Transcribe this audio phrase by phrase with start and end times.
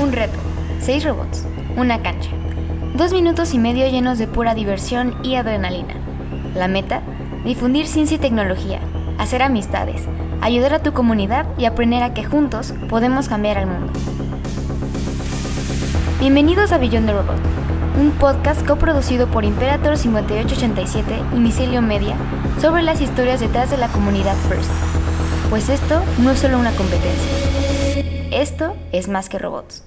[0.00, 0.38] Un reto,
[0.80, 1.44] seis robots,
[1.76, 2.30] una cancha.
[2.94, 5.94] Dos minutos y medio llenos de pura diversión y adrenalina.
[6.54, 7.02] La meta,
[7.44, 8.78] difundir ciencia y tecnología,
[9.18, 10.02] hacer amistades,
[10.40, 13.92] ayudar a tu comunidad y aprender a que juntos podemos cambiar al mundo.
[16.20, 17.40] Bienvenidos a Beyond the Robot,
[18.00, 22.14] un podcast coproducido por Imperator 5887 y Micelio Media
[22.60, 24.70] sobre las historias detrás de la comunidad First.
[25.50, 27.48] Pues esto no es solo una competencia.
[28.30, 29.82] Esto es más que robots.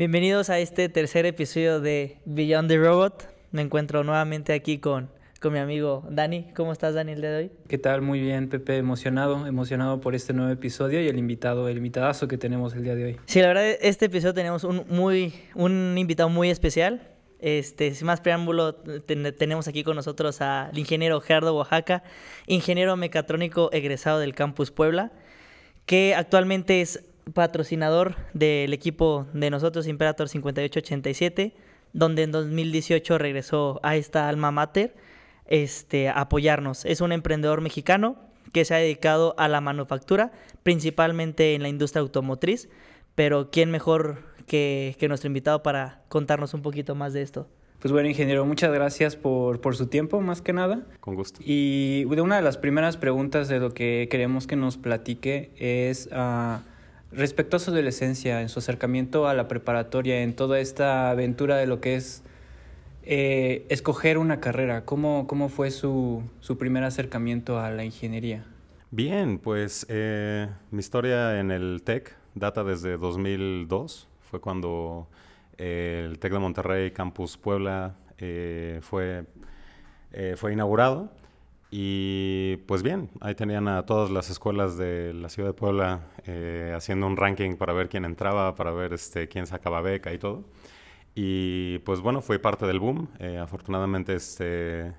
[0.00, 3.28] Bienvenidos a este tercer episodio de Beyond the Robot.
[3.50, 5.10] Me encuentro nuevamente aquí con,
[5.42, 6.54] con mi amigo Dani.
[6.56, 7.50] ¿Cómo estás, Dani, el día de hoy?
[7.68, 8.00] ¿Qué tal?
[8.00, 8.78] Muy bien, Pepe.
[8.78, 12.94] Emocionado, emocionado por este nuevo episodio y el invitado, el invitadazo que tenemos el día
[12.94, 13.20] de hoy.
[13.26, 17.06] Sí, la verdad, este episodio tenemos un, muy, un invitado muy especial.
[17.38, 22.04] Este, sin más preámbulo, tenemos aquí con nosotros al ingeniero Gerardo Oaxaca,
[22.46, 25.12] ingeniero mecatrónico egresado del Campus Puebla,
[25.84, 31.54] que actualmente es patrocinador del equipo de nosotros, Imperator 5887,
[31.92, 34.94] donde en 2018 regresó a esta alma mater
[35.46, 36.84] este, a apoyarnos.
[36.84, 38.16] Es un emprendedor mexicano
[38.52, 40.32] que se ha dedicado a la manufactura,
[40.62, 42.68] principalmente en la industria automotriz,
[43.14, 47.46] pero ¿quién mejor que, nuestro invitado para contarnos un poquito más de esto.
[47.78, 50.82] Pues bueno, ingeniero, muchas gracias por, por, su tiempo, más que nada.
[51.00, 51.40] Con gusto.
[51.42, 56.60] Y una de las primeras preguntas de lo que queremos que nos platique es uh,
[57.12, 61.66] respecto a su adolescencia, en su acercamiento a la preparatoria, en toda esta aventura de
[61.66, 62.22] lo que es
[63.02, 64.84] eh, escoger una carrera.
[64.84, 68.44] ¿Cómo, cómo fue su, su, primer acercamiento a la ingeniería?
[68.90, 75.08] Bien, pues eh, mi historia en el TEC data desde 2002 fue cuando
[75.58, 79.24] eh, el TEC de Monterrey Campus Puebla eh, fue,
[80.36, 81.10] fue inaugurado.
[81.70, 86.00] Y pues bien, ahí tenían a todas las escuelas de la ciudad de Puebla
[86.74, 90.44] haciendo un ranking para ver quién entraba, para ver este, quién sacaba beca y todo.
[91.14, 93.08] Y pues bueno, fue parte del boom.
[93.40, 94.92] afortunadamente este,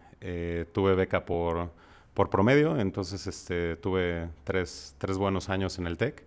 [0.72, 1.72] tuve beca por,
[2.14, 6.24] por promedio, entonces este, tuve tres, tres buenos años en el TEC,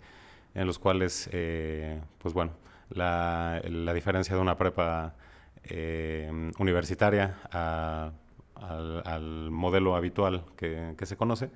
[0.55, 1.29] en los cuales,
[2.19, 2.53] pues bueno,
[2.91, 5.15] la, la diferencia de una prepa
[5.65, 7.39] eh, universitaria
[8.57, 11.51] al, modelo habitual que, que, se conoce,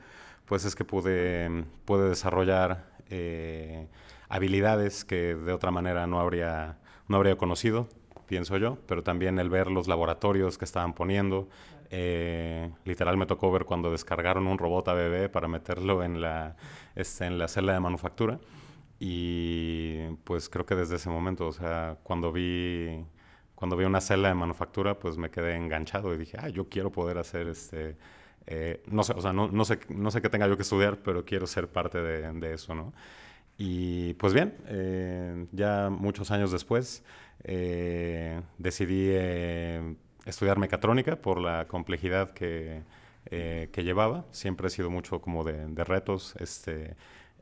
[0.44, 3.88] pues es que pude, pude desarrollar eh,
[4.28, 7.88] habilidades que de otra manera no habría, no habría conocido,
[8.26, 11.48] pienso yo, pero también el ver los laboratorios que estaban poniendo.
[11.90, 16.56] Eh, literal me tocó ver cuando descargaron un robot ABB para meterlo en la,
[16.94, 18.38] este, en la celda de manufactura.
[19.00, 23.04] Y pues creo que desde ese momento, o sea, cuando vi,
[23.58, 26.92] cuando vi una celda de manufactura, pues me quedé enganchado y dije, ah, yo quiero
[26.92, 27.96] poder hacer este,
[28.46, 30.98] eh, no sé, o sea, no, no, sé, no sé qué tenga yo que estudiar,
[30.98, 32.92] pero quiero ser parte de, de eso, ¿no?
[33.56, 37.02] Y pues bien, eh, ya muchos años después
[37.42, 39.10] eh, decidí
[40.24, 42.84] estudiar mecatrónica por la complejidad que,
[43.28, 44.24] que, llevaba.
[44.30, 46.94] Siempre he sido mucho como de, de retos, este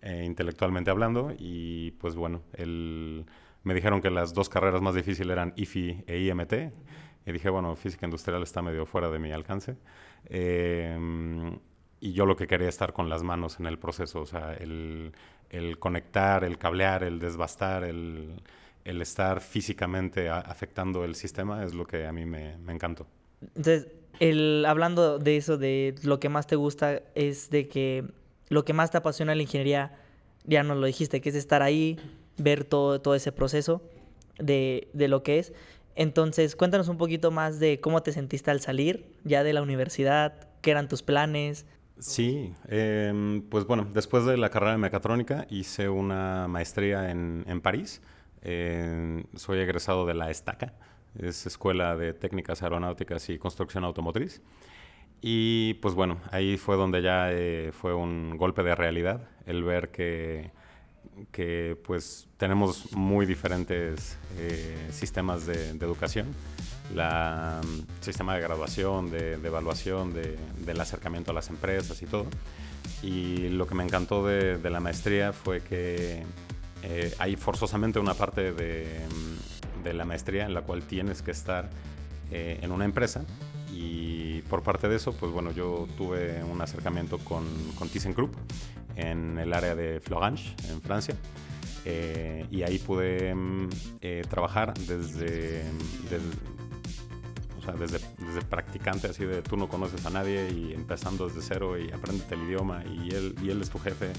[0.07, 1.33] eh, intelectualmente hablando.
[1.37, 2.43] Y pues bueno,
[3.67, 6.53] me dijeron que las dos carreras más difíciles eran IFI e IMT.
[7.27, 9.77] Y dije, bueno, física industrial está medio fuera de mi alcance.
[10.27, 11.59] Em,
[11.99, 15.13] y yo lo que quería estar con las manos en el proceso, o sea, el,
[15.81, 18.41] conectar, el cablear, el desbastar, el,
[18.85, 23.09] estar físicamente afectando el sistema es lo que a mí me, me encantó.
[23.41, 23.89] Entonces,
[24.21, 28.05] el, hablando de eso, de lo que más te gusta es de que
[28.49, 29.99] lo que más te apasiona la ingeniería,
[30.45, 31.99] ya nos lo dijiste, que es estar ahí,
[32.39, 33.83] ver todo, todo ese proceso
[34.39, 35.53] de, de lo que es.
[35.95, 40.49] Entonces, cuéntanos un poquito más de cómo te sentiste al salir ya de la universidad,
[40.61, 41.67] qué eran tus planes.
[41.99, 47.61] Sí, em, pues bueno, después de la carrera de mecatrónica hice una maestría en, en
[47.63, 48.03] París.
[49.35, 50.75] soy egresado de la Estaca,
[51.19, 54.43] es Escuela de Técnicas Aeronáuticas y Construcción Automotriz.
[55.21, 59.91] Y pues bueno, ahí fue donde ya eh, fue un golpe de realidad, el ver
[59.91, 60.51] que,
[61.33, 66.27] que pues tenemos muy diferentes eh, sistemas de, educación,
[66.95, 72.27] la mm, sistema de graduación, de, evaluación, de, del acercamiento a las empresas y todo.
[73.03, 76.23] Y lo que me encantó de, la maestría fue que
[76.83, 81.31] eh, hay forzosamente una parte de, mm, de, la maestría en la cual tienes que
[81.31, 81.71] estar
[82.29, 83.25] en una empresa
[83.73, 87.45] y por parte de eso, pues bueno, yo tuve un acercamiento con,
[87.79, 88.35] con ThyssenKrupp
[88.97, 91.15] en el área de Florange, en Francia.
[91.85, 93.69] Eh, y ahí pude mm,
[94.01, 95.63] eh, trabajar desde,
[96.11, 96.27] desde,
[97.59, 101.43] o sea, desde, desde, practicante, así de tú no conoces a nadie y empezando desde
[101.43, 104.13] cero y apréndete el idioma y él, y él es tu jefe.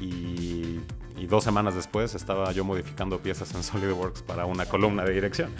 [0.00, 0.80] Y,
[1.16, 5.50] y dos semanas después estaba yo modificando piezas en SolidWorks para una columna de dirección.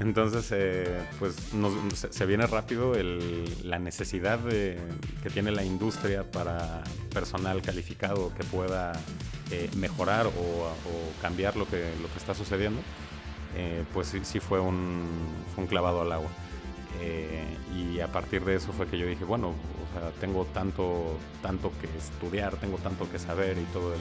[0.00, 1.36] Entonces, eh, pues
[2.10, 2.94] se, viene rápido
[3.62, 6.82] la necesidad que tiene la industria para
[7.12, 8.92] personal calificado que pueda
[9.52, 10.32] eh, mejorar o,
[11.22, 12.80] cambiar lo que, lo que está sucediendo.
[13.56, 15.06] Eh, pues sí, sí fue, un,
[15.54, 16.30] fue, un, clavado al agua.
[17.72, 21.70] y a partir de eso fue que yo dije, bueno, o sea, tengo tanto, tanto
[21.80, 24.00] que estudiar, tengo tanto que saber y todo el,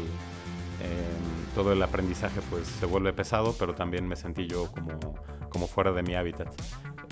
[1.53, 5.15] todo el aprendizaje pues se vuelve pesado, pero también me sentí yo como,
[5.49, 6.49] como fuera de mi hábitat.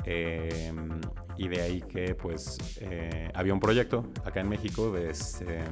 [0.06, 1.00] Em,
[1.38, 5.64] y de ahí que pues eh, había un proyecto acá en México de, este,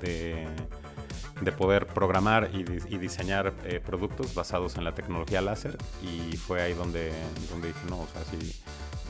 [0.00, 0.46] de,
[1.40, 2.64] de poder programar y,
[2.98, 7.12] diseñar eh, productos basados en la tecnología láser y fue ahí donde,
[7.50, 8.60] donde dije, no, o sea, sí,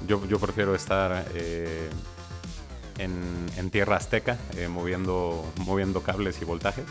[0.07, 1.27] yo, yo prefiero estar...
[1.35, 1.89] Eh,
[2.99, 4.37] en, en, tierra azteca,
[4.69, 6.85] moviendo, moviendo cables y voltajes,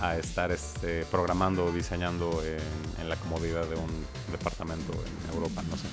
[0.00, 3.88] a estar este, programando o diseñando en, la comodidad de un
[4.30, 5.88] departamento en Europa, no sé.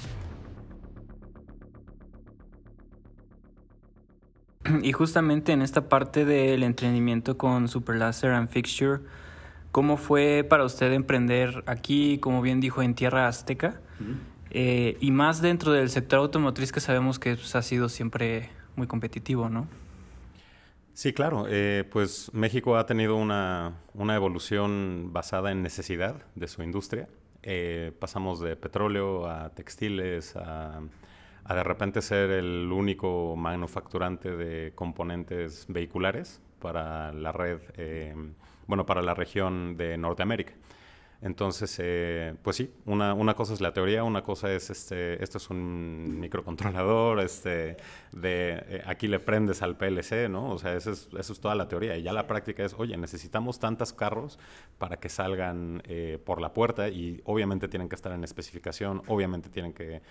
[4.81, 8.99] Y justamente en esta parte del entrenamiento con Super Laser and Fixture,
[9.71, 13.79] ¿cómo fue para usted emprender aquí, como bien dijo, en tierra azteca?
[14.49, 18.87] Eh, y más dentro del sector automotriz que sabemos que pues, ha sido siempre muy
[18.87, 19.67] competitivo, ¿no?
[20.95, 21.45] Sí, claro.
[21.49, 27.09] Eh, pues México ha tenido una, evolución basada en necesidad de su industria.
[27.43, 30.79] Eh, pasamos de petróleo a textiles, a,
[31.49, 38.15] de repente ser el único manufacturante de componentes vehiculares para la red, eh,
[38.65, 40.53] bueno, para la región de Norteamérica.
[41.25, 45.39] Entonces, eh, pues sí, una, una, cosa es la teoría, una cosa es, este, esto
[45.39, 47.77] es un microcontrolador, este,
[48.11, 50.51] de eh, aquí le prendes al PLC, ¿no?
[50.51, 51.97] O sea, eso es, eso es toda la teoría.
[51.97, 54.37] Y ya la práctica es, oye, necesitamos tantos carros
[54.77, 59.49] para que salgan eh, por la puerta y obviamente tienen que estar en especificación, obviamente
[59.49, 60.03] tienen que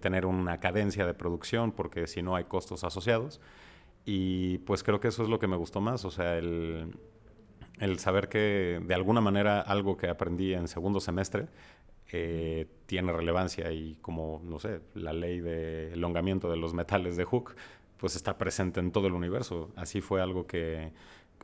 [0.00, 3.42] tener una cadencia de producción porque si no hay costos asociados.
[4.06, 6.94] Y pues creo que eso es lo que me gustó más, o sea, el
[7.78, 11.46] el saber que de alguna manera algo que aprendí en segundo semestre
[12.12, 17.24] eh, tiene relevancia y como, no sé, la ley de elongamiento de los metales de
[17.24, 17.56] Hooke,
[17.98, 19.70] pues está presente en todo el universo.
[19.76, 20.92] Así fue algo que,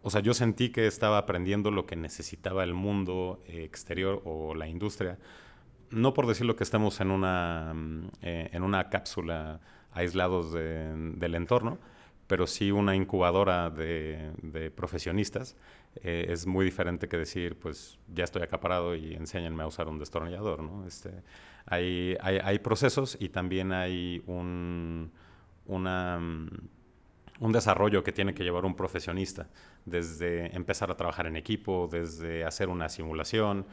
[0.02, 4.68] o sea, yo sentí que estaba aprendiendo lo que necesitaba el mundo exterior o la
[4.68, 5.18] industria.
[5.90, 9.60] No por decirlo que estemos en una, mm, eh, en una cápsula
[9.92, 11.78] aislados del entorno,
[12.26, 15.56] pero sí una incubadora de, profesionistas,
[15.96, 19.98] eh, es muy diferente que decir, pues ya estoy acaparado y enséñenme a usar un
[19.98, 20.62] destornillador.
[20.62, 20.86] ¿no?
[20.86, 21.10] Este,
[21.66, 25.12] hay, hay, hay, procesos y también hay un,
[25.66, 26.18] una,
[27.40, 29.48] un desarrollo que tiene que llevar un profesionista,
[29.84, 33.66] desde empezar a trabajar en equipo, desde hacer una simulación,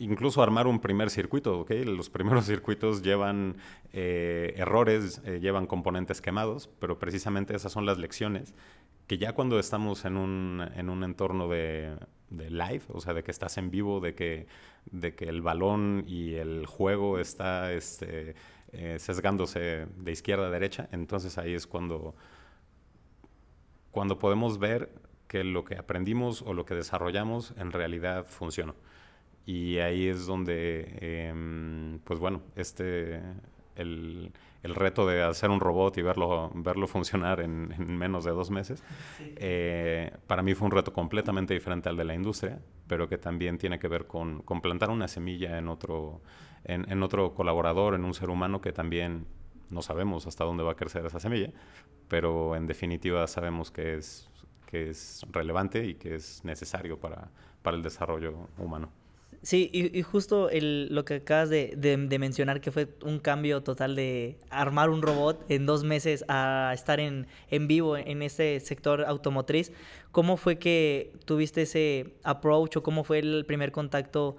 [0.00, 1.70] incluso armar un primer circuito, ¿ok?
[1.84, 3.56] Los primeros circuitos llevan
[3.92, 8.54] eh, errores, eh, llevan componentes quemados, pero precisamente esas son las lecciones
[9.10, 11.96] que ya cuando estamos en un, en un entorno de,
[12.30, 14.46] live, o sea, de que estás en vivo, de que,
[14.92, 18.36] de que el balón y el juego está este,
[18.70, 22.14] eh, sesgándose de izquierda a derecha, entonces ahí es cuando,
[23.90, 24.92] cuando podemos ver
[25.26, 28.74] que lo que aprendimos o lo que desarrollamos en realidad funciona.
[29.50, 33.20] Y ahí es donde, em, pues bueno, este,
[33.74, 34.30] el,
[34.62, 38.84] el, reto de hacer un robot y verlo, verlo funcionar en, menos de dos meses,
[39.18, 43.58] eh, para mí fue un reto completamente diferente al de la industria, pero que también
[43.58, 46.20] tiene que ver con, con plantar una semilla en otro,
[46.62, 49.26] en, en otro colaborador, en un ser humano que también
[49.68, 51.50] no sabemos hasta dónde va a crecer esa semilla,
[52.06, 54.30] pero en definitiva sabemos que es,
[54.66, 58.92] que es relevante y que es necesario para, para el desarrollo humano.
[59.42, 64.38] Sí, y, justo el, lo que acabas de, mencionar, que fue un cambio total de
[64.50, 69.72] armar un robot en dos meses a estar en, en vivo en este sector automotriz,
[70.12, 74.36] ¿cómo fue que tuviste ese approach o cómo fue el primer contacto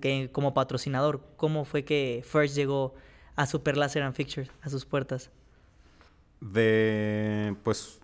[0.00, 1.22] que, como patrocinador?
[1.38, 2.94] ¿Cómo fue que First llegó
[3.36, 5.30] a Super Laser and Fixtures, a sus puertas?
[6.40, 7.98] De, pues,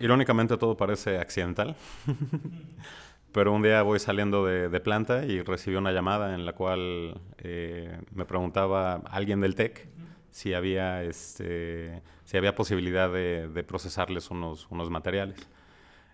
[0.00, 1.76] irónicamente todo parece accidental.
[3.32, 8.00] Pero un día voy saliendo de, planta y recibí una llamada en la cual eh,
[8.12, 9.88] me preguntaba alguien del TEC
[10.30, 15.48] si había, este, si había posibilidad de, procesarles unos, unos, materiales.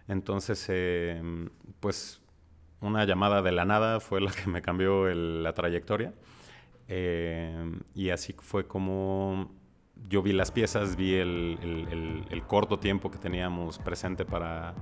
[0.08, 1.20] Entonces, eh,
[1.80, 2.22] pues
[2.80, 6.14] una llamada de la nada fue la que me cambió la trayectoria.
[6.88, 9.50] Eh, y así fue como
[10.08, 14.74] yo vi las piezas, vi el, el corto tiempo que teníamos presente para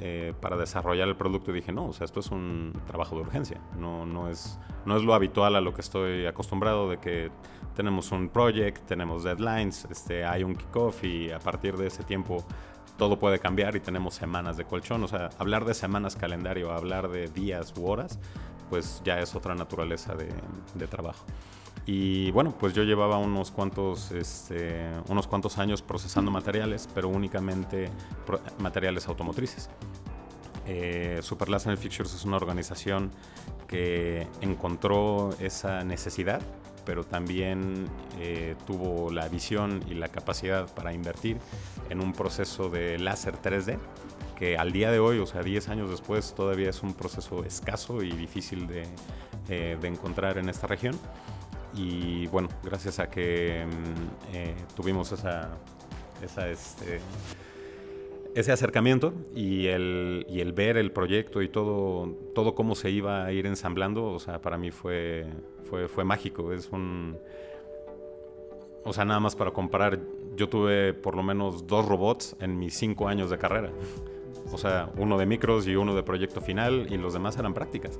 [0.00, 3.22] eh, para desarrollar el producto y dije, no, o sea, esto es un trabajo de
[3.22, 7.30] urgencia, no, no, es, no es lo habitual a lo que estoy acostumbrado de que
[7.74, 12.44] tenemos un project, tenemos deadlines, este, hay un kickoff y a partir de ese tiempo
[12.96, 17.08] todo puede cambiar y tenemos semanas de colchón, o sea, hablar de semanas calendario, hablar
[17.08, 18.18] de días u horas,
[18.70, 20.28] pues ya es otra naturaleza de,
[20.74, 21.24] de trabajo.
[21.90, 27.88] Y bueno, pues yo llevaba unos cuantos, este, unos cuantos años procesando materiales, pero únicamente
[28.58, 29.70] materiales automotrices.
[30.66, 33.10] Eh, Super Fixtures es una organización
[33.66, 36.42] que encontró esa necesidad,
[36.84, 37.86] pero también
[38.18, 41.38] eh, tuvo la visión y la capacidad para invertir
[41.88, 43.78] en un proceso de láser 3D
[44.36, 48.02] que al día de hoy, o sea, 10 años después, todavía es un proceso escaso
[48.02, 48.82] y difícil de,
[49.48, 50.94] eh, de encontrar en esta región
[51.74, 55.50] y bueno, gracias a que mm, eh, tuvimos esa,
[56.22, 57.00] este,
[58.34, 63.24] ese acercamiento y el, y el, ver el proyecto y todo, todo cómo se iba
[63.24, 65.26] a ir ensamblando, o sea, para mí fue,
[65.64, 66.52] fue, fue mágico.
[66.52, 67.16] Es un...
[68.84, 69.98] O sea, nada más para comparar,
[70.36, 73.70] yo tuve por lo menos dos robots en mis cinco años de carrera.
[74.52, 77.98] O sea, uno de micros y uno de proyecto final y los demás eran prácticas.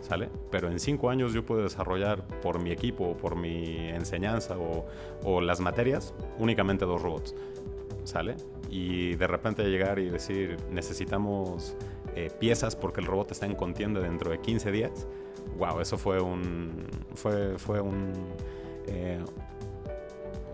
[0.00, 0.30] ¿sale?
[0.50, 5.60] Pero en cinco años yo puedo desarrollar por mi equipo, por mi enseñanza o, las
[5.60, 7.34] materias únicamente dos robots,
[8.04, 8.36] ¿sale?
[8.70, 11.76] Y de repente llegar y decir, necesitamos
[12.16, 15.06] eh, piezas porque el robot está en contienda dentro de 15 días,
[15.58, 18.12] wow, eso fue un, fue, fue un,
[18.86, 19.20] eh,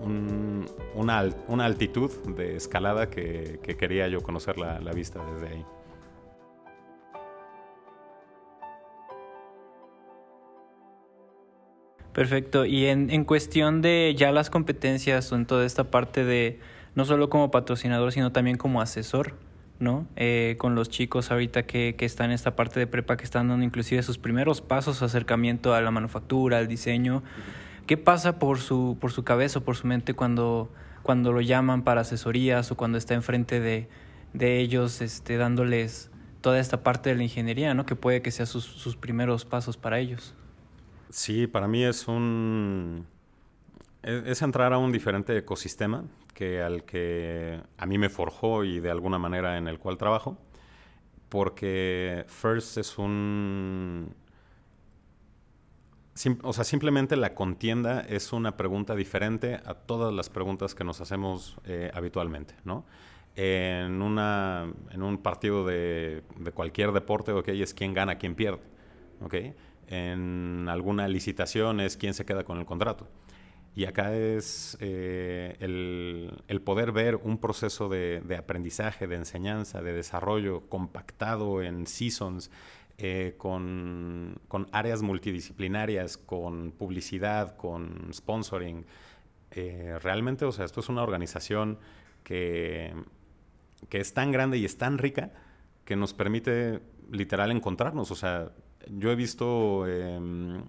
[0.04, 5.64] una, una, altitud de escalada que, quería yo conocer la, la vista desde ahí.
[12.14, 12.64] Perfecto.
[12.64, 16.60] Y en, en cuestión de ya las competencias o en toda esta parte de
[16.94, 19.34] no solo como patrocinador, sino también como asesor,
[19.80, 20.06] ¿no?
[20.14, 23.48] Eh, con los chicos ahorita que, que, están en esta parte de prepa, que están
[23.48, 27.24] dando inclusive sus primeros pasos, acercamiento a la manufactura, al diseño.
[27.86, 30.70] ¿Qué pasa por su, por su cabeza o por su mente cuando,
[31.02, 33.88] cuando lo llaman para asesorías o cuando está enfrente de,
[34.32, 36.10] de ellos este, dándoles
[36.40, 37.86] toda esta parte de la ingeniería, ¿no?
[37.86, 40.34] Que puede que sea sus, sus primeros pasos para ellos.
[41.10, 43.06] Sí, para mí es un...
[44.02, 48.90] Es, entrar a un diferente ecosistema que al que a mí me forjó y de
[48.90, 50.36] alguna manera en el cual trabajo,
[51.28, 54.14] porque First es un...
[56.42, 61.00] o sea, simplemente la contienda es una pregunta diferente a todas las preguntas que nos
[61.00, 62.84] hacemos eh, habitualmente, ¿no?
[63.36, 66.22] En, una, en un partido de,
[66.54, 68.62] cualquier deporte, ok, es quién gana, quién pierde,
[69.20, 69.34] ok
[69.88, 73.08] en alguna licitación es quién se queda con el contrato.
[73.76, 80.68] Y acá es eh, el, poder ver un proceso de, aprendizaje, de enseñanza, de desarrollo
[80.68, 82.52] compactado en seasons,
[82.98, 84.40] eh, con,
[84.72, 88.86] áreas multidisciplinarias, con publicidad, con sponsoring.
[89.50, 91.78] Eh, realmente, o sea, esto es una organización
[92.22, 92.94] que,
[93.88, 95.32] que es tan grande y es tan rica
[95.84, 98.10] que nos permite literal encontrarnos.
[98.10, 98.52] O sea,
[98.88, 100.62] yo he visto em,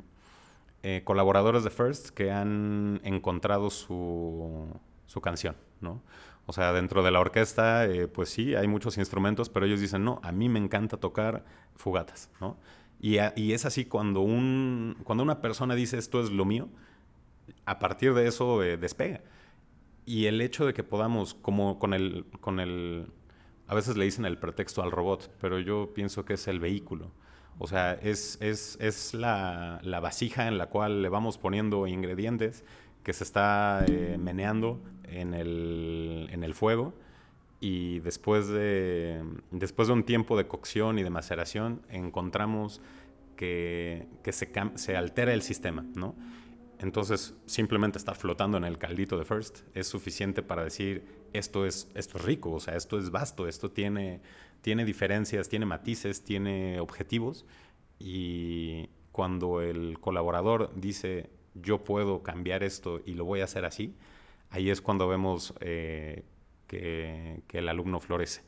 [0.83, 4.67] eh, colaboradores de First que han encontrado su,
[5.05, 6.01] su, canción, ¿no?
[6.47, 10.03] O sea, dentro de la orquesta, eh, pues sí, hay muchos instrumentos, pero ellos dicen,
[10.03, 11.43] no, a mí me encanta tocar
[11.75, 12.57] fugatas, ¿no?
[12.99, 16.69] Y, y es así cuando, un, cuando una persona dice, esto es lo mío,
[17.65, 19.21] a partir de eso eh, despega.
[20.05, 23.07] Y el hecho de que podamos, como con el, con el,
[23.67, 27.11] a veces le dicen el pretexto al robot, pero yo pienso que es el vehículo.
[27.57, 32.65] O sea, es, es, es la, la, vasija en la cual le vamos poniendo ingredientes
[33.05, 36.95] que se está eh, meneando en el, en el, fuego
[37.59, 42.81] y después de, después de un tiempo de cocción y de maceración encontramos
[43.35, 46.15] que, que se, se altera el sistema, ¿no?
[46.79, 51.87] Entonces, simplemente estar flotando en el caldito de First es suficiente para decir, esto es,
[51.93, 54.19] esto es rico, o sea, esto es vasto, esto tiene,
[54.61, 57.45] tiene diferencias, tiene matices, tiene objetivos
[57.99, 63.95] y cuando el colaborador dice yo puedo cambiar esto y lo voy a hacer así,
[64.49, 66.23] ahí es cuando vemos eh,
[66.67, 68.43] que, el alumno florece.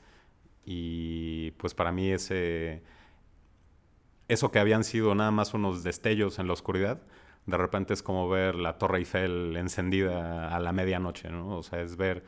[0.66, 2.84] Y pues para mí ese,
[4.28, 7.02] eso que habían sido nada más unos destellos en la oscuridad,
[7.46, 11.58] de repente es como ver la Torre Eiffel encendida a la medianoche, ¿no?
[11.58, 12.26] O sea, es ver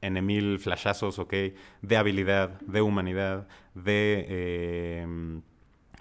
[0.00, 1.34] en mil flashazos, ¿ok?
[1.82, 5.42] De habilidad, de humanidad, de, em,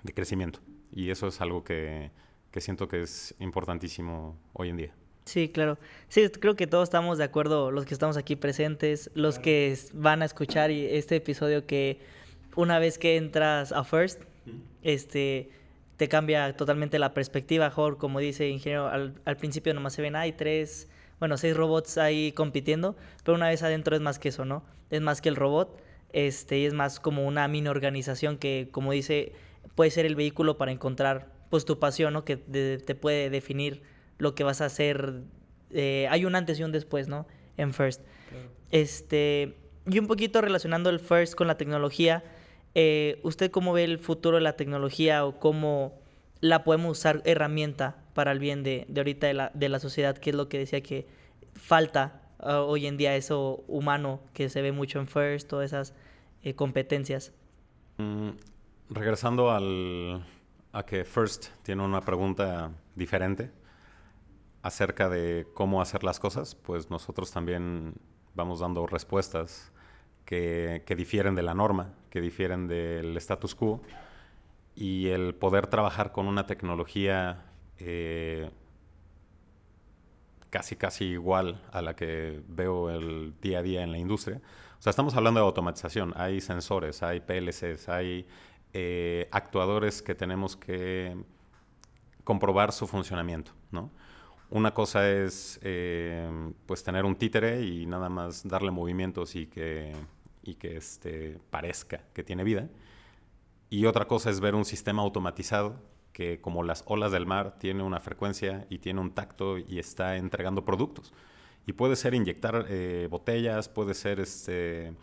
[0.04, 0.60] de crecimiento.
[0.92, 2.12] Y eso es algo que,
[2.55, 4.93] que siento que es importantísimo hoy en día.
[5.25, 5.77] Sí, claro.
[6.07, 10.21] Sí, creo que todos estamos de acuerdo, los que estamos aquí presentes, los que van
[10.21, 12.00] a escuchar este episodio que
[12.55, 14.21] una vez que entras a First,
[14.83, 15.50] este,
[15.97, 20.15] te cambia totalmente la perspectiva, Jorge, como dice ingeniero, al, al principio nomás se ven,
[20.15, 20.88] hay tres,
[21.19, 22.95] bueno, seis robots ahí compitiendo,
[23.25, 24.63] pero una vez adentro es más que eso, ¿no?
[24.91, 25.83] Es más que el robot,
[26.13, 29.33] este, y es más como una mini organización que, como dice,
[29.75, 32.25] puede ser el vehículo para encontrar, pues, tu pasión, ¿no?
[32.25, 33.82] Que te puede definir
[34.18, 35.22] lo que vas a hacer.
[35.72, 37.28] Eh, hay un antes y un después, ¿no?
[37.58, 38.02] En First.
[38.72, 39.56] Este,
[39.90, 42.24] y un poquito relacionando el First con la tecnología,
[42.74, 46.00] eh, ¿usted cómo ve el futuro de la tecnología o cómo
[46.42, 50.18] la podemos usar herramienta para el bien de, de ahorita de la, de la, sociedad?
[50.18, 51.08] Que es lo que decía que
[51.54, 55.94] falta uh, hoy en día eso humano que se ve mucho en First, todas esas
[56.44, 57.32] eh, competencias.
[57.98, 58.32] Mm,
[58.90, 60.25] regresando al,
[60.75, 63.50] a que First tiene una pregunta diferente
[64.62, 67.94] acerca de cómo hacer las cosas, pues nosotros también
[68.34, 69.72] vamos dando respuestas
[70.25, 73.82] que, difieren de la norma, que difieren del status quo,
[74.75, 77.46] y el poder trabajar con una tecnología
[77.77, 78.50] eh,
[80.50, 84.41] casi casi igual a la que veo el día a día en la industria.
[84.77, 88.27] O sea, estamos hablando de automatización, hay sensores, hay PLCs, hay
[88.77, 91.15] eh, actuadores que tenemos que
[92.25, 93.89] comprobar su funcionamiento, ¿no?
[94.50, 96.29] Una cosa es eh,
[96.65, 99.94] pues tener un títere y nada más darle movimientos y que,
[100.44, 102.67] y que este, parezca que tiene vida.
[103.70, 105.79] Y otra cosa es ver un sistema automatizado
[106.12, 110.17] que como las olas del mar tiene una frecuencia y tiene un tacto y está
[110.17, 111.13] entregando productos.
[111.65, 114.94] Y puede ser inyectar eh, botellas, puede ser este,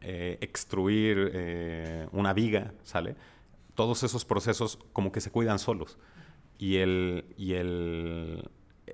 [0.00, 3.16] eh, extruir una viga, ¿sale?
[3.74, 5.98] Todos esos procesos como que se cuidan solos.
[6.58, 8.50] Y el, y el,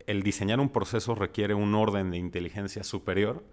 [0.06, 3.44] el diseñar un proceso requiere un orden de inteligencia superior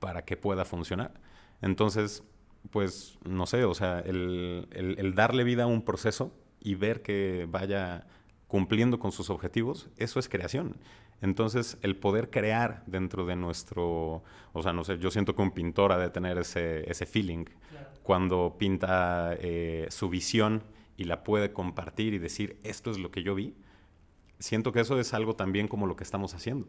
[0.00, 1.14] para que pueda funcionar.
[1.62, 2.24] Entonces,
[2.70, 8.06] pues, no sé, o sea, el, darle vida a un proceso y ver que vaya
[8.48, 10.76] cumpliendo con sus objetivos, eso es creación.
[11.20, 14.22] Entonces, el poder crear dentro de nuestro,
[14.52, 17.46] o sea, no sé, yo siento que un pintor ha de tener ese, ese feeling
[18.02, 20.62] cuando pinta eh, su visión
[20.96, 23.54] y la puede compartir y decir, esto es lo que yo vi
[24.38, 26.66] siento que eso es algo también como lo que estamos haciendo.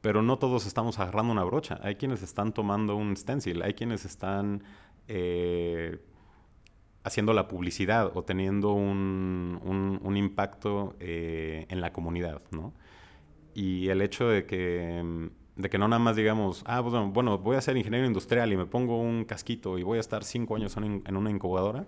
[0.00, 1.78] Pero no todos estamos agarrando una brocha.
[1.82, 4.64] Hay quienes están tomando un stencil, hay quienes están
[5.06, 5.98] eh,
[7.04, 12.72] haciendo la publicidad o teniendo un, un, impacto eh, en la comunidad, ¿no?
[13.54, 17.56] Y el hecho de que, de que no nada más digamos, ah, bueno, bueno, voy
[17.56, 20.76] a ser ingeniero industrial y me pongo un casquito y voy a estar cinco años
[20.76, 21.86] en una incubadora,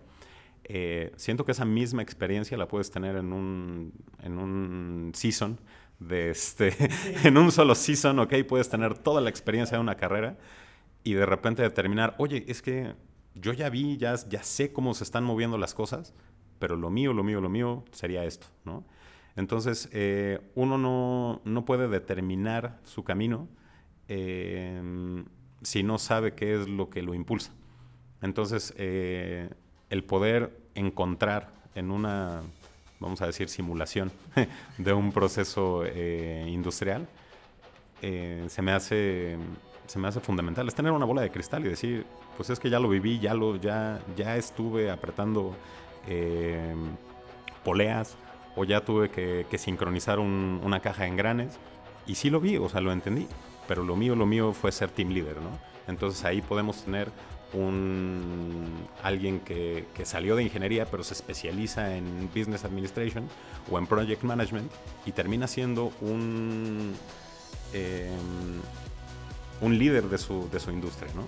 [0.64, 5.60] eh, siento que esa misma experiencia la puedes tener en un, en un season,
[5.98, 6.74] de este,
[7.24, 10.38] en un solo season, ok, puedes tener toda la experiencia de una carrera
[11.02, 12.94] y de repente determinar, oye, es que
[13.34, 16.14] yo ya vi, ya, ya sé cómo se están moviendo las cosas,
[16.58, 18.84] pero lo mío, lo mío, lo mío sería esto, ¿no?
[19.36, 23.48] Entonces, eh, uno no, no, puede determinar su camino
[24.08, 24.80] eh,
[25.62, 27.52] si no sabe qué es lo que lo impulsa.
[28.22, 32.42] Entonces, el poder encontrar en una,
[33.00, 34.10] vamos a decir, simulación
[34.78, 37.06] de un proceso eh, industrial,
[38.02, 39.36] eh, se, me hace,
[39.86, 40.68] se me hace fundamental.
[40.68, 43.34] Es tener una bola de cristal y decir, pues es que ya lo viví, ya,
[43.34, 45.54] lo, ya, ya estuve apretando
[46.06, 46.74] eh,
[47.64, 48.16] poleas
[48.56, 51.58] o ya tuve que, sincronizar una caja en granes
[52.06, 53.26] y sí lo vi, o sea, lo entendí.
[53.66, 55.50] Pero lo mío, lo mío fue ser team leader, ¿no?
[55.88, 57.10] Entonces ahí podemos tener
[57.54, 63.28] un, alguien que, salió de ingeniería pero se especializa en Business Administration
[63.70, 64.70] o en Project Management
[65.06, 66.94] y termina siendo un,
[67.72, 68.60] em,
[69.60, 71.12] un líder de su, de su industria.
[71.14, 71.26] ¿no?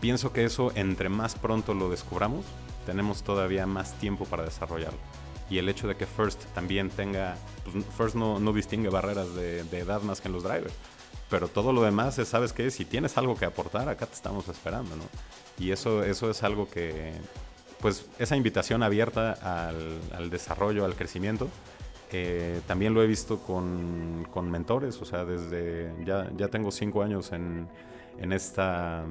[0.00, 2.44] Pienso que eso entre más pronto lo descubramos,
[2.86, 4.98] tenemos todavía más tiempo para desarrollarlo.
[5.50, 9.64] Y el hecho de que First también tenga, pues, First no, no distingue barreras de,
[9.64, 10.72] de edad más que en los drivers
[11.30, 12.70] pero todo lo demás es, ¿sabes qué?
[12.70, 15.04] Si tienes algo que aportar, acá te estamos esperando, ¿no?
[15.58, 17.12] Y eso, eso es algo que,
[17.80, 19.32] pues, esa invitación abierta
[20.12, 21.48] al, desarrollo, al crecimiento,
[22.10, 27.02] eh, también lo he visto con, con, mentores, o sea, desde, ya, ya tengo cinco
[27.02, 27.68] años en,
[28.18, 29.04] en, esta,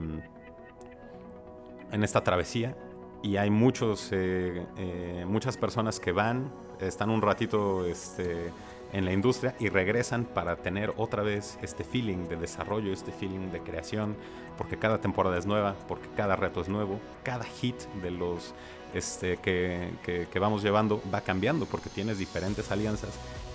[1.91, 2.75] en esta travesía
[3.21, 8.51] y hay muchos, eh, eh, muchas personas que van, están un ratito, este,
[8.91, 13.51] en la industria y regresan para tener otra vez este feeling de desarrollo, este feeling
[13.51, 14.15] de creación,
[14.57, 18.53] porque cada temporada es nueva, porque cada reto es nuevo, cada hit de los
[18.93, 23.11] este, que, que, vamos llevando va cambiando porque tienes diferentes alianzas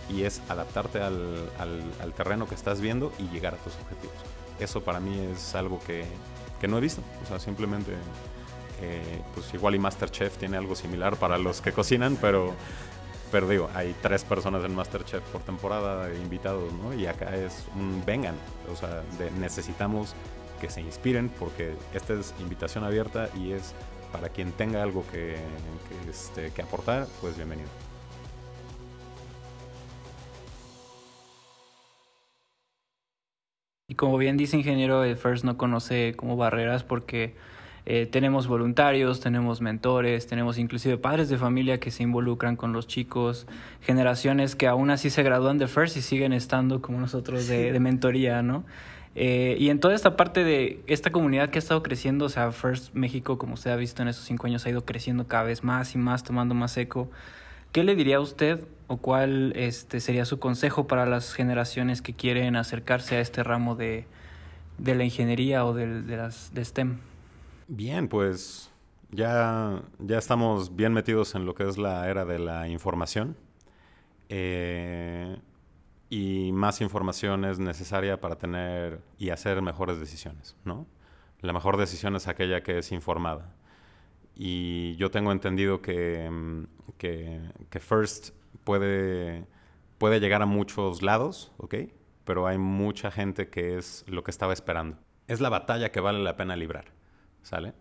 [0.09, 4.17] y es adaptarte al, al, terreno que estás viendo y llegar a tus objetivos.
[4.61, 6.05] Eso para mí es algo que,
[6.61, 7.93] que no he visto, o sea, simplemente
[9.35, 12.55] Pues igual y Masterchef tiene algo similar para los que cocinan, pero,
[13.33, 16.95] pero digo, hay tres personas en Masterchef por temporada invitados, ¿no?
[16.95, 18.37] Y acá es un vengan,
[18.73, 19.03] o sea,
[19.39, 20.15] necesitamos
[20.61, 23.75] que se inspiren porque esta es invitación abierta y es
[24.13, 25.37] para quien tenga algo que,
[25.89, 27.69] que, este, que aportar, pues bienvenido.
[33.87, 37.35] Y como bien dice ingeniero, el FIRST no conoce como barreras porque
[37.87, 42.87] eh, tenemos voluntarios, tenemos mentores, tenemos inclusive padres de familia que se involucran con los
[42.87, 43.47] chicos,
[43.83, 47.81] generaciones que aún así se gradúan de FIRST y siguen estando como nosotros de, de
[47.81, 48.65] mentoría, ¿no?
[49.17, 52.51] Eh, y en toda esta parte de esta comunidad que ha estado creciendo, o sea,
[52.51, 55.63] First México, como usted ha visto en esos cinco años, ha ido creciendo cada vez
[55.63, 57.11] más y más, tomando más eco.
[57.71, 62.13] ¿Qué le diría a usted o cuál este, sería su consejo para las generaciones que
[62.15, 64.07] quieren acercarse a este ramo de,
[64.79, 66.99] de la ingeniería o de, de, las, de STEM?
[67.69, 68.71] Bien, pues
[69.11, 73.37] ya, ya estamos bien metidos en lo que es la era de la información.
[74.29, 75.39] Eh,
[76.11, 80.87] y más información es necesaria para tener y hacer mejores decisiones, ¿no?
[81.41, 83.55] La mejor decisión es aquella que es informada.
[84.35, 86.65] Y yo tengo entendido que, mm,
[86.99, 88.31] que, que First
[88.65, 89.47] puede,
[89.99, 91.77] puede llegar a muchos lados, ¿ok?
[92.25, 94.99] Pero hay mucha gente que es lo que estaba esperando.
[95.29, 96.87] Es la batalla que vale la pena librar,
[97.45, 97.75] ¿sale?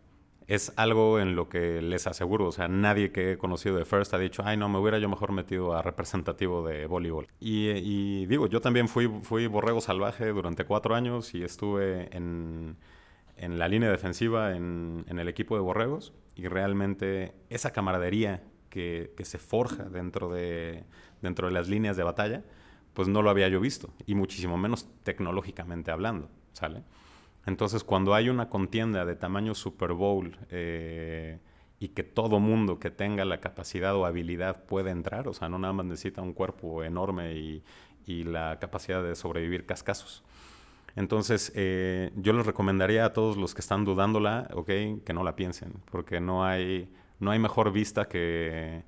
[0.47, 4.13] es algo en lo que les aseguro, o sea, nadie que he conocido de First
[4.13, 7.27] ha dicho, ay, no, me hubiera yo mejor metido a representativo de voleibol.
[7.39, 12.77] Y, digo, yo también fui, fui borrego salvaje durante cuatro años y estuve en,
[13.37, 19.13] en la línea defensiva en, en, el equipo de borregos y realmente esa camaradería que,
[19.15, 20.83] que se forja dentro de,
[21.21, 22.43] dentro de las líneas de batalla,
[22.93, 26.83] pues no lo había yo visto, y muchísimo menos tecnológicamente hablando, ¿sale?
[27.45, 31.39] Entonces, cuando hay una contienda de tamaño Super Bowl eh,
[31.79, 35.59] y que todo mundo que tenga la capacidad o habilidad puede entrar, o sea, no
[35.59, 37.63] nada más necesita un cuerpo enorme y,
[38.05, 40.23] la capacidad de sobrevivir cascazos.
[40.95, 44.67] Entonces, eh, yo les recomendaría a todos los que están dudándola, ok,
[45.05, 48.83] que no la piensen, porque no hay, no hay mejor vista que,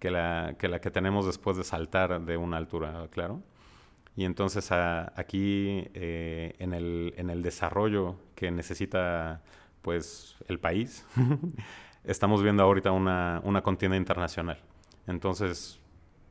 [0.00, 3.42] la, que la que tenemos después de saltar de una altura, claro.
[4.16, 9.42] Y entonces aquí eh, en, el, en, el, desarrollo que necesita
[9.82, 11.04] pues el país,
[12.04, 14.58] estamos viendo ahorita una, una contienda internacional.
[15.06, 15.80] Entonces,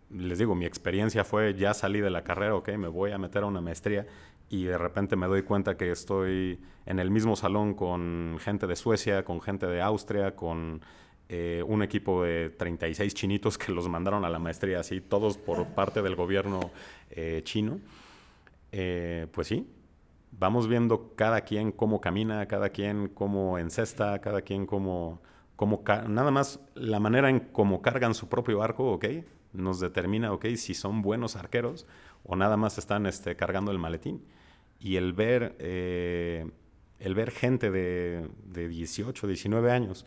[0.10, 3.43] les digo, mi experiencia fue ya salí de la carrera, ok, me voy a meter
[3.43, 4.08] a una maestría
[4.50, 8.76] y de repente me doy cuenta que estoy en el mismo salón con gente de
[8.76, 10.82] Suecia, con gente de Austria, con
[11.29, 15.65] eh, un equipo de 36 chinitos que los mandaron a la maestría, así, todos por
[15.67, 16.71] parte del gobierno
[17.09, 17.79] eh, chino.
[18.71, 19.67] Eh, pues sí,
[20.31, 25.21] vamos viendo cada quien cómo camina, cada quien cómo encesta, cada quien cómo,
[25.55, 29.05] cómo nada más la manera en cómo cargan su propio arco, ¿ok?
[29.53, 30.45] Nos determina, ¿ok?
[30.55, 31.88] Si son buenos arqueros
[32.23, 34.23] o nada más están este, cargando el maletín.
[34.79, 40.05] Y el ver, el ver gente de, de 18, 19 años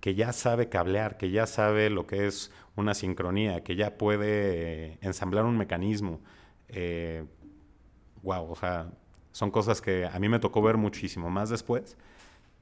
[0.00, 4.92] que ya sabe cablear, que ya sabe lo que es una sincronía, que ya puede
[4.92, 6.20] eh, ensamblar un mecanismo.
[6.68, 7.24] Eh,
[8.22, 8.90] wow, o sea,
[9.32, 11.96] son cosas que a mí me tocó ver muchísimo más después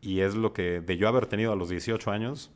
[0.01, 2.51] y es lo que de yo haber tenido a los 18 años,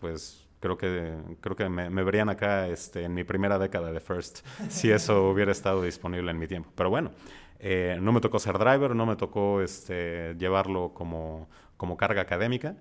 [0.00, 4.46] pues creo que creo que me, verían acá este, en mi primera década de First
[4.68, 6.70] si eso hubiera estado disponible en mi tiempo.
[6.74, 7.12] Pero bueno,
[7.60, 12.76] eh, no me tocó ser driver, no me tocó este, llevarlo como, como carga académica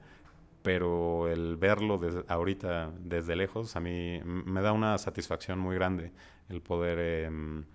[0.64, 6.12] pero el verlo ahorita desde lejos a mí me da una satisfacción muy grande
[6.50, 7.66] el poder em,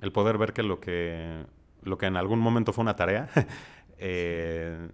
[0.00, 1.44] el poder ver que lo que
[1.82, 3.28] lo que en algún momento fue una tarea
[3.98, 4.88] eh,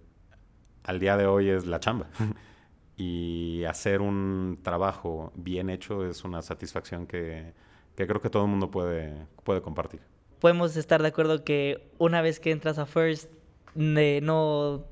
[0.83, 2.09] al día de hoy es la chamba.
[2.95, 7.53] Y hacer un trabajo bien hecho es una satisfacción que,
[7.97, 10.01] que creo que todo el mundo puede puede compartir.
[10.41, 13.31] Podemos estar de acuerdo que una vez que entras a First
[13.75, 14.85] no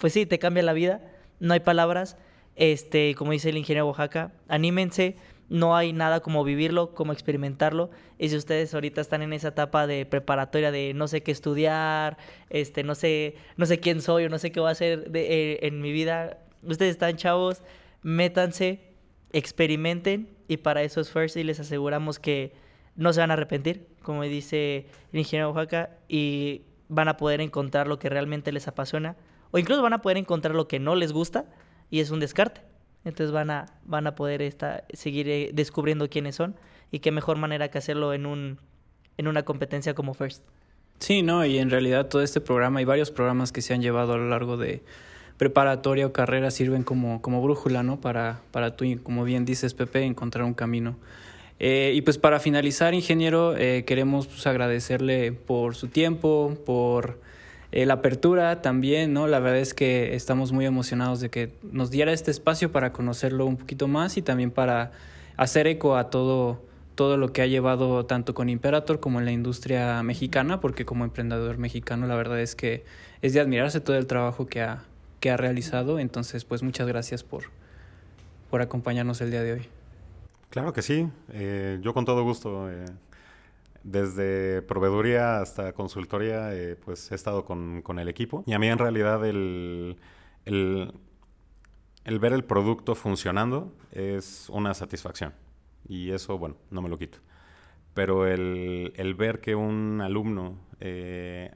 [0.00, 1.09] pues sí te cambia la vida
[1.40, 2.16] no hay palabras.
[2.56, 5.16] Este, como dice el ingeniero Oaxaca, anímense,
[5.48, 7.90] no hay nada como vivirlo, como experimentarlo.
[8.18, 12.18] Y si ustedes ahorita están en esa etapa de preparatoria de no sé qué estudiar,
[12.50, 15.52] este, no sé, no sé quién soy o no sé qué voy a hacer de,
[15.52, 17.62] eh, en mi vida, ustedes están chavos,
[18.02, 18.80] métanse,
[19.32, 22.52] experimenten y para eso es First y les aseguramos que
[22.94, 27.88] no se van a arrepentir, como dice el ingeniero Oaxaca, y van a poder encontrar
[27.88, 29.16] lo que realmente les apasiona
[29.50, 31.46] o incluso van a poder encontrar lo que no les gusta
[31.90, 32.62] y es un descarte.
[33.04, 36.56] Entonces van a, van a poder esta, seguir eh, descubriendo quiénes son
[36.90, 38.58] y qué mejor manera que hacerlo en, un,
[39.16, 40.44] en una competencia como First.
[40.98, 44.12] Sí, no, y en realidad todo este programa y varios programas que se han llevado
[44.12, 44.82] a lo largo de,
[45.40, 47.98] preparatoria o carrera sirven como, como brújula, ¿no?
[47.98, 50.98] Para, para tú, como bien dices, Pepe, encontrar un camino.
[51.58, 57.22] Eh, y pues para finalizar, ingeniero, eh, queremos pues, agradecerle por su tiempo, por
[57.72, 59.26] eh, la apertura también, ¿no?
[59.26, 63.46] La verdad es que estamos muy emocionados de que nos diera este espacio para conocerlo
[63.46, 64.92] un poquito más y también para
[65.36, 66.62] hacer eco a todo,
[66.96, 71.04] todo lo que ha llevado tanto con Imperator como en la industria mexicana, porque como
[71.04, 72.84] emprendedor mexicano la verdad es que
[73.22, 74.84] es de admirarse todo el trabajo que ha,
[75.20, 75.98] que ha realizado.
[76.00, 77.44] Entonces, pues muchas gracias por,
[78.50, 79.68] por acompañarnos el día de hoy.
[80.50, 82.68] Claro que sí, eh, yo con todo gusto.
[82.68, 82.84] Eh,
[83.82, 88.44] desde proveeduría hasta consultoría, eh, pues he estado con, con, el equipo.
[88.46, 89.96] Y a mí en realidad el,
[90.44, 90.92] el,
[92.18, 95.32] ver el producto funcionando es una satisfacción.
[95.88, 97.18] Y eso, bueno, no me lo quito.
[97.94, 101.52] Pero el, el ver que un alumno eh,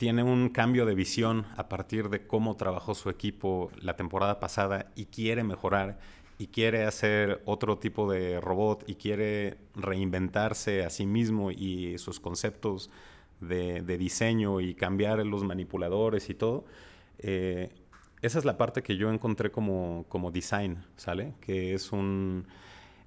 [0.00, 4.90] tiene un cambio de visión a partir de cómo trabajó su equipo la temporada pasada
[4.96, 5.98] y quiere mejorar
[6.40, 12.18] y quiere hacer otro tipo de robot y quiere reinventarse a sí mismo y sus
[12.18, 12.88] conceptos
[13.40, 16.64] de, diseño y cambiar los manipuladores y todo,
[17.18, 17.68] eh,
[18.22, 21.34] esa es la parte que yo encontré como, como design, ¿sale?
[21.42, 22.46] Que es un...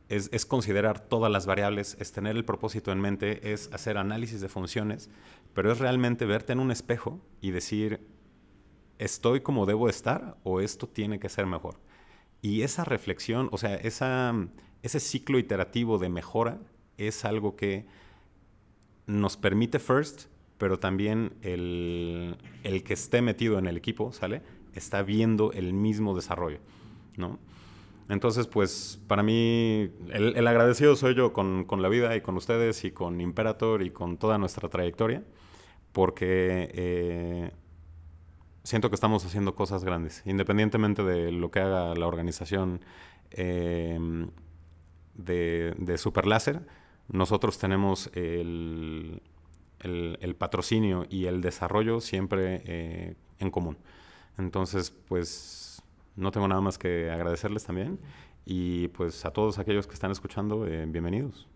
[0.10, 4.42] Es, es, considerar todas las variables, es tener el propósito en mente, es hacer análisis
[4.42, 5.10] de funciones,
[5.56, 8.06] pero es realmente verte en un espejo y decir,
[9.00, 11.80] ¿estoy como debo estar o esto tiene que ser mejor?
[12.44, 14.36] Y esa reflexión, o sea, esa,
[14.82, 16.60] ese ciclo iterativo de mejora
[16.98, 17.86] es algo que
[19.08, 20.26] nos permite First,
[20.58, 24.42] pero también el, el, que esté metido en el equipo, ¿sale?
[24.74, 26.60] Está viendo el mismo desarrollo,
[27.16, 27.40] ¿no?
[28.10, 32.36] Entonces, pues, para mí, el, el agradecido soy yo con, con, la vida y con
[32.36, 35.24] ustedes y con Imperator y con toda nuestra trayectoria,
[35.94, 37.52] porque eh,
[38.64, 42.82] siento que estamos haciendo cosas grandes, independientemente de lo que haga la organización
[43.32, 44.28] eh,
[45.16, 46.66] de, de Super Láser.
[47.10, 49.22] Nosotros tenemos el,
[49.80, 53.78] el, el, patrocinio y el desarrollo siempre eh, en común.
[54.38, 55.82] Entonces, pues
[56.16, 58.00] no tengo nada más que agradecerles también
[58.46, 61.48] y pues a todos aquellos que están escuchando, eh, bienvenidos.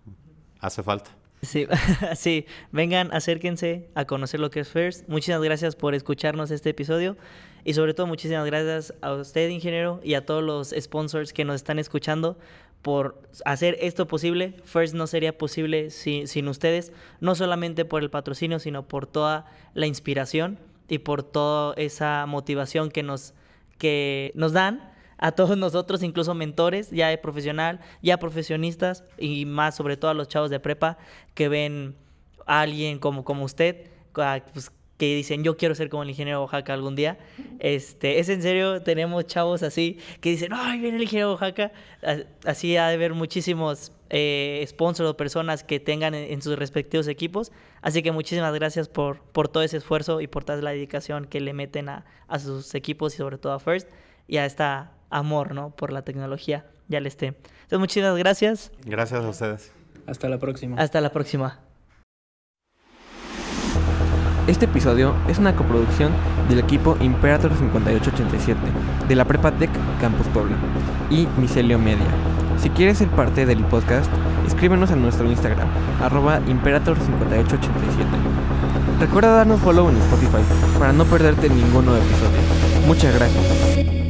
[0.60, 1.12] Hace falta.
[1.42, 1.68] Sí,
[2.16, 5.08] sí, vengan, acérquense a conocer lo que es First.
[5.08, 7.16] Muchísimas gracias por escucharnos este episodio
[7.64, 11.58] y sobre todo muchísimas gracias a usted, ingeniero, y a todos los sponsors que nos
[11.58, 12.38] están escuchando
[12.82, 14.56] por hacer esto posible.
[14.64, 19.86] First no sería posible sin, ustedes, no solamente por el patrocinio, sino por toda la
[19.86, 23.34] inspiración y por toda esa motivación que nos,
[23.78, 29.76] que nos dan a todos nosotros, incluso mentores, ya de profesional, ya profesionistas y más
[29.76, 30.98] sobre todo a los chavos de prepa
[31.34, 31.96] que ven
[32.46, 33.90] a alguien como, como usted,
[34.54, 37.18] pues, que dicen yo quiero ser como el ingeniero Oaxaca algún día.
[37.60, 41.72] Este, es en serio, tenemos chavos así que dicen, ay, viene el ingeniero Oaxaca.
[42.46, 47.52] Así ha de haber muchísimos eh, sponsors o personas que tengan en, sus respectivos equipos.
[47.82, 51.42] Así que muchísimas gracias por, por todo ese esfuerzo y por toda la dedicación que
[51.42, 53.88] le meten a, a sus equipos y sobre todo a First
[54.28, 55.72] y a esta amor, ¿no?
[55.72, 57.28] Por la tecnología ya le esté.
[57.28, 58.72] Entonces, muchísimas gracias.
[58.86, 59.72] Gracias a ustedes.
[60.06, 60.78] Hasta la próxima.
[60.78, 61.60] Hasta la próxima.
[64.48, 66.14] Este episodio es una coproducción
[66.48, 68.58] del equipo Imperator 5887
[69.10, 70.56] de la Prepa Tech Campus Puebla
[71.10, 72.08] y Micelio Media.
[72.58, 74.10] Si quieres ser parte del podcast,
[74.48, 75.68] escríbenos en nuestro Instagram,
[76.02, 77.58] arroba Imperator5887.
[79.02, 80.42] Recuerda darnos follow en Spotify
[80.80, 82.40] para no perderte ningún nuevo episodio.
[82.88, 83.77] Muchas gracias.